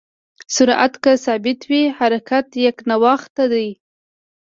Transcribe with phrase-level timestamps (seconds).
[0.55, 3.69] سرعت که ثابت وي، حرکت یکنواخت دی.